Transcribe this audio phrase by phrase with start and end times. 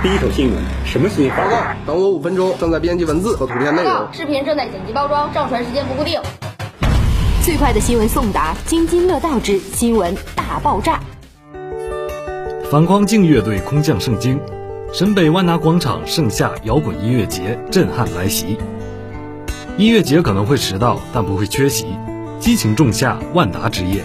[0.00, 1.36] 第一手新闻，什么新闻？
[1.36, 4.06] 报告，等我五分钟，正在编辑文字和图片内容。
[4.12, 6.20] 视频正在剪辑包装，上传时间不固定。
[7.42, 11.00] 最快的新闻送达，津津乐道之新闻大爆炸。
[12.70, 14.38] 反光镜乐队空降圣经，
[14.92, 18.56] 沈北万达广场盛夏摇滚音乐节震撼来袭。
[19.78, 21.86] 音乐节可能会迟到，但不会缺席。
[22.38, 24.04] 激情仲夏，万达之夜，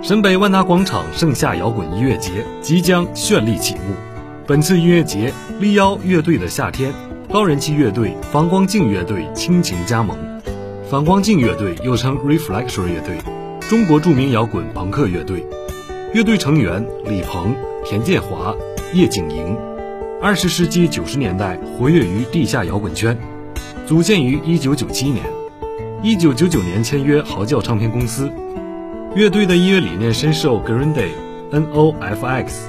[0.00, 2.30] 沈北万达广场盛夏摇滚音乐节
[2.62, 3.80] 即将绚丽启幕。
[4.46, 6.92] 本次音乐节力邀乐队的夏天、
[7.32, 10.18] 高人气乐队反光镜乐队倾情加盟。
[10.90, 13.16] 反光镜乐队又称 Reflection 乐队，
[13.70, 15.46] 中国著名摇滚朋克乐队。
[16.12, 18.54] 乐队成员李鹏、田建华、
[18.92, 19.56] 叶景莹，
[20.20, 23.16] 二十世纪九十年代活跃于地下摇滚圈，
[23.86, 25.24] 组建于一九九七年。
[26.02, 28.30] 一九九九年签约嚎叫唱片公司，
[29.14, 31.12] 乐队的音乐理念深受 Green Day、
[31.50, 32.66] N.O.F.X、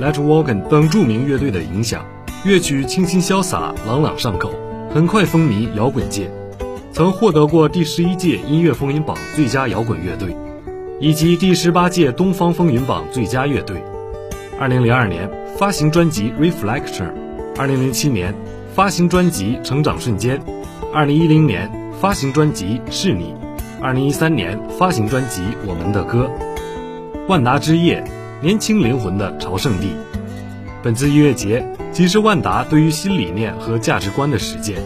[0.00, 2.04] Let Wagon 等著名乐队的影响，
[2.44, 4.52] 乐曲清新潇洒、朗朗上口，
[4.92, 6.30] 很快风靡摇滚界，
[6.92, 10.36] 曾获得过第十一届音乐风云榜最佳摇滚乐队，
[11.00, 13.82] 以及第十八届东方风云榜最佳乐队。
[14.60, 17.10] 二零零二年发行专辑 Reflection，
[17.56, 18.34] 二零零七年
[18.74, 20.40] 发行专辑成长瞬间，
[20.92, 21.70] 二零一零年。
[21.98, 23.34] 发行专辑是你，
[23.80, 26.30] 二零一三年发行专辑我们的歌，
[27.26, 28.04] 万达之夜，
[28.42, 29.88] 年轻灵魂的朝圣地。
[30.82, 34.82] 本次音乐节即是万达对于新理念和价值观的实践，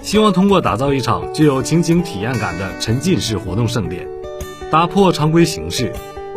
[0.00, 4.06] 希望通过打造一场具有情景体验感的沉浸式活动盛典，
[4.70, 5.92] 打破常规形式，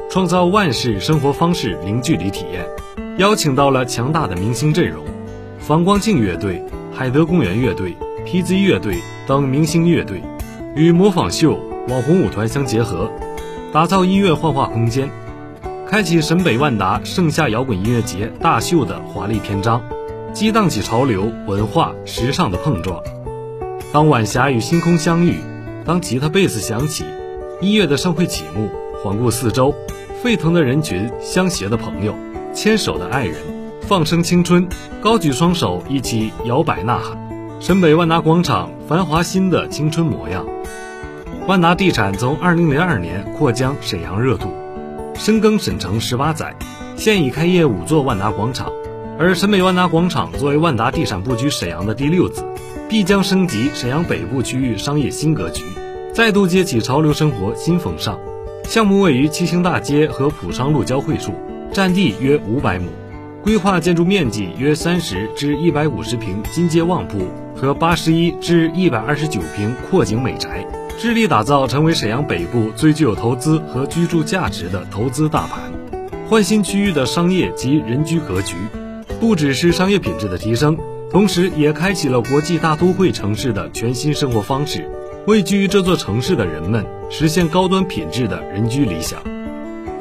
[0.10, 2.66] 创造万式生活方式零距离体验。
[3.18, 5.06] 邀请到了强大的明星阵容，
[5.60, 7.96] 反光镜乐队、海德公园乐队。
[8.24, 10.22] PZ 乐队等明星乐队
[10.76, 13.12] 与模仿秀、网红舞团相结合，
[13.74, 15.10] 打造音乐幻化空间，
[15.92, 19.84] 开启沈北万达盛夏摇滚音乐节大秀的华丽篇章，
[20.32, 23.04] 激荡起潮流、文化、时尚的碰撞。
[23.92, 25.36] 当晚霞与星空相遇，
[25.86, 27.04] 当吉他、贝斯响起，
[27.60, 28.70] 音乐的盛会启幕。
[29.04, 29.76] 环顾四周，
[30.24, 32.16] 沸腾的人群，相携的朋友，
[32.54, 33.36] 牵手的爱人，
[33.82, 34.70] 放声青春，
[35.02, 37.18] 高举双手，一起摇摆呐喊。
[37.60, 40.46] 沈北万达广场繁华新的青春模样。
[41.48, 44.48] 万达地产从2002年扩江沈阳热度，
[45.24, 46.56] 深耕沈城十八载，
[46.96, 48.72] 现已开业五座万达广场。
[49.20, 52.44] 而沈北万达广场作为万达地产布局沈阳的第六子，
[52.90, 55.64] 必将升级沈阳北部区域商业新格局，
[56.12, 58.20] 再度接起潮流生活新风尚。
[58.64, 61.36] 项目位于七星大街和浦昌路交汇处，
[61.72, 62.88] 占地约五百亩。
[63.44, 67.20] 规划建筑面积约三十至一百五十平金街旺铺
[67.56, 70.66] 和八十一至一百二十九平阔景美宅，
[71.02, 75.60] 致力打造成为沈阳北部最具有投资和居住价值的投资大盘，
[76.30, 78.56] 焕新区域的商业及人居格局。
[79.20, 80.78] 不只是商业品质的提升，
[81.10, 84.88] 同时也开启了国际大都会城市的全新生活方式，
[85.26, 89.20] 为居于这座城市的人们实现高端品质的人居理想。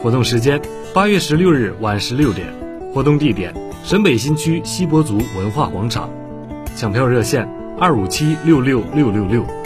[0.03, 0.61] 活动时间：
[0.93, 2.47] 八月十六日晚十六点。
[2.93, 6.11] 活动地点：沈北新区西伯族文化广场，
[6.77, 9.59] 抢票热线：二五七六六六六六。